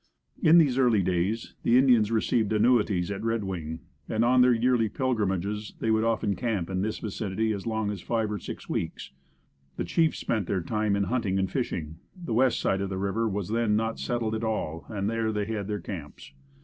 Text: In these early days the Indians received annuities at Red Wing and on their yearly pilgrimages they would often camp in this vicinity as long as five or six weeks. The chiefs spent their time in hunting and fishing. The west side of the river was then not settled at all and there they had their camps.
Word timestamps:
In 0.41 0.57
these 0.57 0.79
early 0.79 1.03
days 1.03 1.53
the 1.61 1.77
Indians 1.77 2.09
received 2.11 2.51
annuities 2.51 3.11
at 3.11 3.23
Red 3.23 3.43
Wing 3.43 3.81
and 4.09 4.25
on 4.25 4.41
their 4.41 4.51
yearly 4.51 4.89
pilgrimages 4.89 5.75
they 5.79 5.91
would 5.91 6.03
often 6.03 6.35
camp 6.35 6.71
in 6.71 6.81
this 6.81 6.97
vicinity 6.97 7.53
as 7.53 7.67
long 7.67 7.91
as 7.91 8.01
five 8.01 8.31
or 8.31 8.39
six 8.39 8.67
weeks. 8.67 9.11
The 9.77 9.85
chiefs 9.85 10.17
spent 10.17 10.47
their 10.47 10.63
time 10.63 10.95
in 10.95 11.03
hunting 11.03 11.37
and 11.37 11.51
fishing. 11.51 11.97
The 12.15 12.33
west 12.33 12.59
side 12.59 12.81
of 12.81 12.89
the 12.89 12.97
river 12.97 13.29
was 13.29 13.49
then 13.49 13.75
not 13.75 13.99
settled 13.99 14.33
at 14.33 14.43
all 14.43 14.85
and 14.89 15.07
there 15.07 15.31
they 15.31 15.45
had 15.45 15.67
their 15.67 15.79
camps. 15.79 16.33